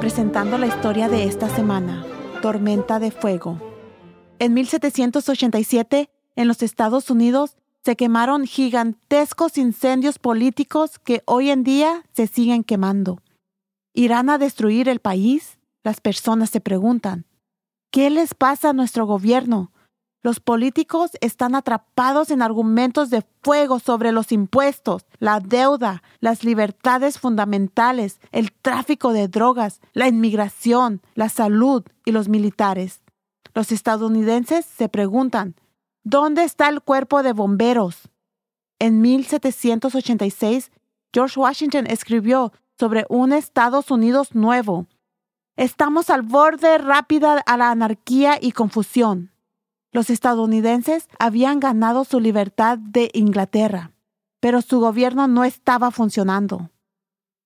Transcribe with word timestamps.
presentando 0.00 0.58
la 0.58 0.66
historia 0.66 1.08
de 1.08 1.24
esta 1.24 1.48
semana, 1.48 2.04
Tormenta 2.40 3.00
de 3.00 3.10
Fuego. 3.10 3.58
En 4.38 4.54
1787, 4.54 6.08
en 6.36 6.48
los 6.48 6.62
Estados 6.62 7.10
Unidos, 7.10 7.56
se 7.84 7.96
quemaron 7.96 8.46
gigantescos 8.46 9.58
incendios 9.58 10.18
políticos 10.18 10.98
que 10.98 11.22
hoy 11.24 11.50
en 11.50 11.64
día 11.64 12.04
se 12.12 12.26
siguen 12.26 12.62
quemando. 12.62 13.22
¿Irán 13.92 14.30
a 14.30 14.38
destruir 14.38 14.88
el 14.88 15.00
país? 15.00 15.58
Las 15.82 16.00
personas 16.00 16.50
se 16.50 16.60
preguntan. 16.60 17.26
¿Qué 17.90 18.10
les 18.10 18.34
pasa 18.34 18.70
a 18.70 18.74
nuestro 18.74 19.06
gobierno? 19.06 19.72
Los 20.22 20.40
políticos 20.40 21.12
están 21.20 21.54
atrapados 21.54 22.30
en 22.30 22.42
argumentos 22.42 23.08
de 23.08 23.22
fuego 23.42 23.78
sobre 23.78 24.10
los 24.10 24.32
impuestos, 24.32 25.06
la 25.20 25.38
deuda, 25.38 26.02
las 26.18 26.42
libertades 26.42 27.20
fundamentales, 27.20 28.20
el 28.32 28.52
tráfico 28.52 29.12
de 29.12 29.28
drogas, 29.28 29.80
la 29.92 30.08
inmigración, 30.08 31.02
la 31.14 31.28
salud 31.28 31.84
y 32.04 32.10
los 32.10 32.28
militares. 32.28 33.02
Los 33.54 33.70
estadounidenses 33.70 34.66
se 34.66 34.88
preguntan, 34.88 35.54
¿dónde 36.02 36.42
está 36.42 36.68
el 36.68 36.82
cuerpo 36.82 37.22
de 37.22 37.32
bomberos? 37.32 38.08
En 38.80 39.00
1786, 39.00 40.72
George 41.12 41.40
Washington 41.40 41.86
escribió 41.86 42.52
sobre 42.78 43.06
un 43.08 43.32
Estados 43.32 43.90
Unidos 43.90 44.34
nuevo. 44.34 44.86
Estamos 45.56 46.10
al 46.10 46.22
borde 46.22 46.78
rápida 46.78 47.38
a 47.38 47.56
la 47.56 47.70
anarquía 47.70 48.38
y 48.40 48.52
confusión. 48.52 49.32
Los 49.92 50.10
estadounidenses 50.10 51.08
habían 51.18 51.60
ganado 51.60 52.04
su 52.04 52.20
libertad 52.20 52.78
de 52.78 53.10
Inglaterra, 53.14 53.92
pero 54.40 54.60
su 54.62 54.80
gobierno 54.80 55.28
no 55.28 55.44
estaba 55.44 55.90
funcionando. 55.90 56.70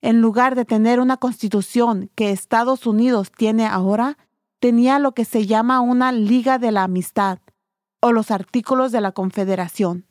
En 0.00 0.20
lugar 0.20 0.54
de 0.54 0.64
tener 0.64 1.00
una 1.00 1.16
constitución 1.16 2.10
que 2.14 2.30
Estados 2.30 2.86
Unidos 2.86 3.32
tiene 3.36 3.66
ahora, 3.66 4.16
tenía 4.60 4.98
lo 4.98 5.12
que 5.12 5.24
se 5.24 5.46
llama 5.46 5.80
una 5.80 6.12
Liga 6.12 6.58
de 6.58 6.70
la 6.70 6.84
Amistad 6.84 7.38
o 8.00 8.12
los 8.12 8.30
artículos 8.30 8.92
de 8.92 9.00
la 9.00 9.12
Confederación. 9.12 10.06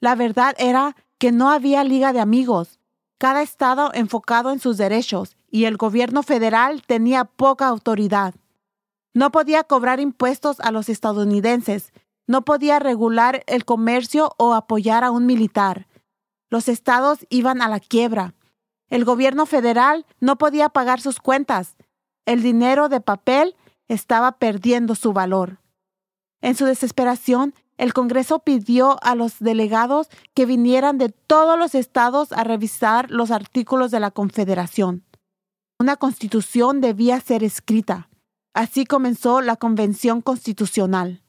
La 0.00 0.14
verdad 0.14 0.54
era 0.58 0.96
que 1.18 1.32
no 1.32 1.50
había 1.50 1.82
Liga 1.82 2.12
de 2.12 2.20
Amigos, 2.20 2.78
cada 3.18 3.42
estado 3.42 3.92
enfocado 3.94 4.50
en 4.50 4.58
sus 4.58 4.76
derechos 4.76 5.36
y 5.50 5.64
el 5.64 5.76
gobierno 5.76 6.22
federal 6.22 6.82
tenía 6.82 7.24
poca 7.24 7.68
autoridad. 7.68 8.34
No 9.14 9.30
podía 9.30 9.64
cobrar 9.64 10.00
impuestos 10.00 10.60
a 10.60 10.70
los 10.70 10.88
estadounidenses, 10.88 11.92
no 12.26 12.44
podía 12.44 12.78
regular 12.78 13.42
el 13.46 13.64
comercio 13.64 14.34
o 14.38 14.54
apoyar 14.54 15.04
a 15.04 15.10
un 15.10 15.26
militar. 15.26 15.86
Los 16.50 16.68
estados 16.68 17.26
iban 17.28 17.60
a 17.62 17.68
la 17.68 17.80
quiebra. 17.80 18.34
El 18.88 19.04
gobierno 19.04 19.46
federal 19.46 20.06
no 20.20 20.36
podía 20.38 20.68
pagar 20.68 21.00
sus 21.00 21.18
cuentas. 21.20 21.76
El 22.26 22.42
dinero 22.42 22.88
de 22.88 23.00
papel 23.00 23.56
estaba 23.88 24.32
perdiendo 24.32 24.94
su 24.94 25.12
valor. 25.12 25.58
En 26.40 26.54
su 26.54 26.64
desesperación, 26.64 27.54
el 27.78 27.94
Congreso 27.94 28.40
pidió 28.40 29.02
a 29.02 29.14
los 29.14 29.38
delegados 29.38 30.08
que 30.34 30.46
vinieran 30.46 30.98
de 30.98 31.08
todos 31.08 31.58
los 31.58 31.74
estados 31.74 32.32
a 32.32 32.44
revisar 32.44 33.10
los 33.10 33.30
artículos 33.30 33.90
de 33.90 34.00
la 34.00 34.10
Confederación. 34.10 35.04
Una 35.78 35.96
constitución 35.96 36.80
debía 36.80 37.18
ser 37.20 37.42
escrita. 37.42 38.08
Así 38.54 38.84
comenzó 38.84 39.40
la 39.40 39.56
Convención 39.56 40.20
Constitucional. 40.20 41.22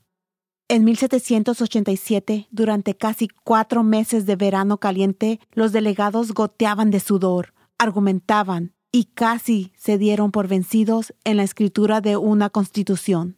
En 0.67 0.83
1787, 0.83 2.47
durante 2.51 2.97
casi 2.97 3.29
cuatro 3.45 3.83
meses 3.83 4.25
de 4.25 4.35
verano 4.35 4.77
caliente, 4.77 5.39
los 5.51 5.71
delegados 5.71 6.33
goteaban 6.33 6.91
de 6.91 6.99
sudor, 6.99 7.53
argumentaban 7.77 8.73
y 8.91 9.05
casi 9.05 9.71
se 9.77 9.97
dieron 9.97 10.31
por 10.31 10.49
vencidos 10.49 11.13
en 11.23 11.37
la 11.37 11.43
escritura 11.43 12.01
de 12.01 12.17
una 12.17 12.49
constitución. 12.49 13.37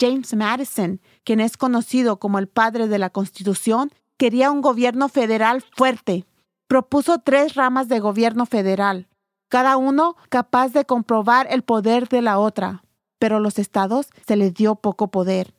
James 0.00 0.34
Madison, 0.34 1.00
quien 1.24 1.40
es 1.40 1.58
conocido 1.58 2.18
como 2.18 2.38
el 2.38 2.48
padre 2.48 2.88
de 2.88 2.98
la 2.98 3.10
Constitución, 3.10 3.90
quería 4.16 4.50
un 4.50 4.62
gobierno 4.62 5.08
federal 5.08 5.62
fuerte. 5.76 6.24
Propuso 6.68 7.18
tres 7.18 7.54
ramas 7.54 7.88
de 7.88 8.00
gobierno 8.00 8.46
federal, 8.46 9.08
cada 9.48 9.76
uno 9.76 10.16
capaz 10.30 10.72
de 10.72 10.86
comprobar 10.86 11.46
el 11.50 11.62
poder 11.62 12.08
de 12.08 12.22
la 12.22 12.38
otra 12.38 12.83
pero 13.24 13.40
los 13.40 13.58
estados 13.58 14.10
se 14.26 14.36
les 14.36 14.52
dio 14.52 14.74
poco 14.74 15.08
poder. 15.08 15.54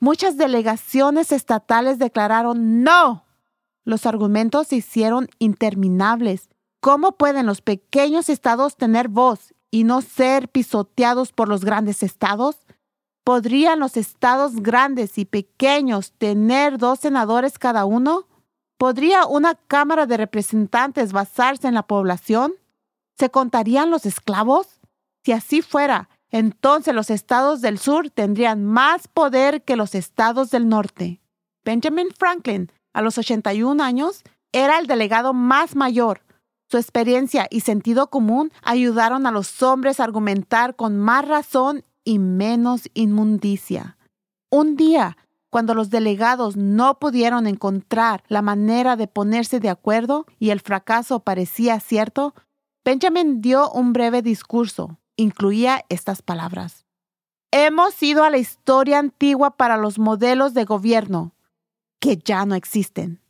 Muchas 0.00 0.36
delegaciones 0.36 1.30
estatales 1.30 2.00
declararon 2.00 2.82
no. 2.82 3.24
Los 3.84 4.04
argumentos 4.04 4.66
se 4.66 4.74
hicieron 4.74 5.28
interminables. 5.38 6.48
¿Cómo 6.80 7.12
pueden 7.12 7.46
los 7.46 7.60
pequeños 7.60 8.28
estados 8.28 8.76
tener 8.76 9.06
voz 9.06 9.54
y 9.70 9.84
no 9.84 10.02
ser 10.02 10.48
pisoteados 10.48 11.30
por 11.30 11.48
los 11.48 11.64
grandes 11.64 12.02
estados? 12.02 12.66
¿Podrían 13.22 13.78
los 13.78 13.96
estados 13.96 14.56
grandes 14.56 15.16
y 15.16 15.24
pequeños 15.24 16.14
tener 16.18 16.78
dos 16.78 16.98
senadores 16.98 17.60
cada 17.60 17.84
uno? 17.84 18.26
¿Podría 18.76 19.24
una 19.24 19.54
Cámara 19.54 20.06
de 20.06 20.16
Representantes 20.16 21.12
basarse 21.12 21.68
en 21.68 21.74
la 21.74 21.84
población? 21.86 22.54
¿Se 23.16 23.30
contarían 23.30 23.92
los 23.92 24.04
esclavos? 24.04 24.80
Si 25.22 25.30
así 25.30 25.62
fuera, 25.62 26.08
entonces 26.34 26.92
los 26.96 27.10
estados 27.10 27.60
del 27.60 27.78
sur 27.78 28.10
tendrían 28.10 28.64
más 28.64 29.06
poder 29.06 29.62
que 29.62 29.76
los 29.76 29.94
estados 29.94 30.50
del 30.50 30.68
norte. 30.68 31.20
Benjamin 31.64 32.08
Franklin, 32.10 32.72
a 32.92 33.02
los 33.02 33.18
81 33.18 33.80
años, 33.80 34.24
era 34.50 34.80
el 34.80 34.88
delegado 34.88 35.32
más 35.32 35.76
mayor. 35.76 36.22
Su 36.68 36.76
experiencia 36.76 37.46
y 37.50 37.60
sentido 37.60 38.10
común 38.10 38.50
ayudaron 38.62 39.28
a 39.28 39.30
los 39.30 39.62
hombres 39.62 40.00
a 40.00 40.04
argumentar 40.04 40.74
con 40.74 40.98
más 40.98 41.28
razón 41.28 41.84
y 42.02 42.18
menos 42.18 42.90
inmundicia. 42.94 43.96
Un 44.50 44.74
día, 44.74 45.16
cuando 45.50 45.72
los 45.72 45.88
delegados 45.88 46.56
no 46.56 46.98
pudieron 46.98 47.46
encontrar 47.46 48.24
la 48.26 48.42
manera 48.42 48.96
de 48.96 49.06
ponerse 49.06 49.60
de 49.60 49.70
acuerdo 49.70 50.26
y 50.40 50.50
el 50.50 50.58
fracaso 50.58 51.20
parecía 51.20 51.78
cierto, 51.78 52.34
Benjamin 52.84 53.40
dio 53.40 53.70
un 53.70 53.92
breve 53.92 54.20
discurso 54.20 54.98
incluía 55.16 55.84
estas 55.88 56.22
palabras. 56.22 56.84
Hemos 57.50 58.02
ido 58.02 58.24
a 58.24 58.30
la 58.30 58.38
historia 58.38 58.98
antigua 58.98 59.56
para 59.56 59.76
los 59.76 59.98
modelos 59.98 60.54
de 60.54 60.64
gobierno 60.64 61.32
que 62.00 62.16
ya 62.16 62.44
no 62.46 62.54
existen 62.54 63.20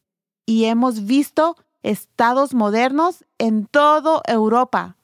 y 0.47 0.65
hemos 0.65 1.05
visto 1.05 1.57
estados 1.83 2.55
modernos 2.55 3.25
en 3.39 3.67
toda 3.67 4.23
Europa, 4.27 4.97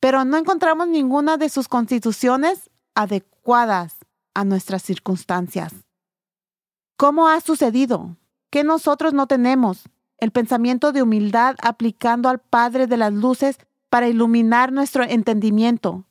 pero 0.00 0.24
no 0.24 0.36
encontramos 0.36 0.88
ninguna 0.88 1.36
de 1.36 1.48
sus 1.48 1.68
constituciones 1.68 2.70
adecuadas 2.94 3.96
a 4.34 4.44
nuestras 4.44 4.82
circunstancias. 4.82 5.72
¿Cómo 6.96 7.28
ha 7.28 7.40
sucedido? 7.40 8.16
¿Qué 8.50 8.64
nosotros 8.64 9.14
no 9.14 9.26
tenemos? 9.26 9.84
El 10.18 10.32
pensamiento 10.32 10.92
de 10.92 11.02
humildad 11.02 11.56
aplicando 11.62 12.28
al 12.28 12.40
Padre 12.40 12.86
de 12.86 12.96
las 12.96 13.12
Luces 13.12 13.58
para 13.90 14.08
iluminar 14.08 14.72
nuestro 14.72 15.04
entendimiento. 15.04 16.06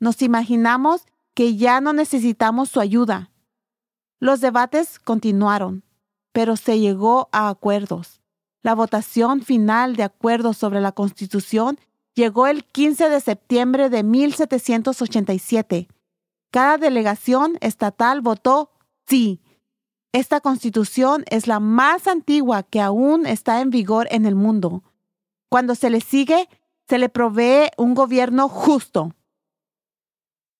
Nos 0.00 0.22
imaginamos 0.22 1.06
que 1.34 1.56
ya 1.56 1.80
no 1.80 1.92
necesitamos 1.92 2.70
su 2.70 2.80
ayuda. 2.80 3.30
Los 4.20 4.40
debates 4.40 4.98
continuaron, 4.98 5.84
pero 6.32 6.56
se 6.56 6.80
llegó 6.80 7.28
a 7.32 7.48
acuerdos. 7.48 8.20
La 8.62 8.74
votación 8.74 9.42
final 9.42 9.96
de 9.96 10.04
acuerdos 10.04 10.56
sobre 10.56 10.80
la 10.80 10.92
Constitución 10.92 11.78
llegó 12.14 12.46
el 12.46 12.64
15 12.64 13.08
de 13.08 13.20
septiembre 13.20 13.90
de 13.90 14.02
1787. 14.02 15.88
Cada 16.50 16.78
delegación 16.78 17.58
estatal 17.60 18.20
votó 18.20 18.70
sí. 19.06 19.40
Esta 20.12 20.40
constitución 20.40 21.24
es 21.30 21.46
la 21.46 21.60
más 21.60 22.06
antigua 22.08 22.62
que 22.62 22.80
aún 22.80 23.26
está 23.26 23.60
en 23.60 23.70
vigor 23.70 24.08
en 24.10 24.26
el 24.26 24.34
mundo. 24.34 24.82
Cuando 25.48 25.74
se 25.74 25.90
le 25.90 26.00
sigue, 26.00 26.48
se 26.88 26.98
le 26.98 27.08
provee 27.08 27.68
un 27.76 27.94
gobierno 27.94 28.48
justo. 28.48 29.12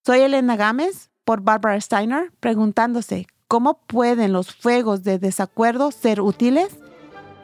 Soy 0.04 0.20
Elena 0.20 0.56
Gámez 0.56 1.10
por 1.24 1.42
Barbara 1.42 1.80
Steiner 1.80 2.32
preguntándose 2.40 3.26
cómo 3.46 3.80
pueden 3.86 4.32
los 4.32 4.54
fuegos 4.54 5.04
de 5.04 5.18
desacuerdo 5.18 5.90
ser 5.90 6.20
útiles. 6.20 6.78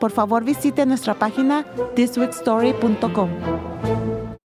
Por 0.00 0.11
favor 0.11 0.44
visite 0.44 0.85
nuestra 0.87 1.14
página 1.14 1.64
thisweekstory.com. 1.94 4.04